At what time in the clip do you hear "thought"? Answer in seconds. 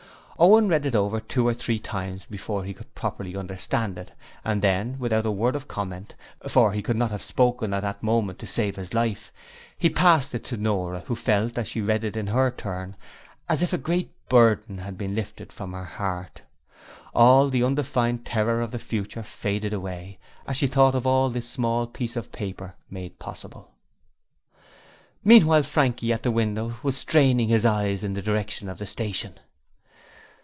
20.65-20.95